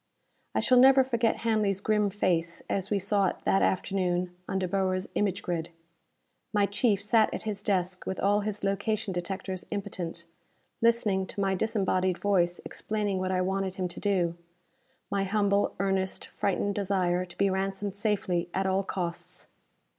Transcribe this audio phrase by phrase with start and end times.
[0.55, 4.67] I shall never forget Hanley's grim face as we saw it that afternoon on De
[4.67, 5.69] Boer's image grid.
[6.53, 10.25] My chief sat at his desk with all his location detectors impotent,
[10.81, 14.35] listening to my disembodied voice explaining what I wanted him to do.
[15.11, 19.45] My humble, earnest, frightened desire to be ransomed safely at all costs!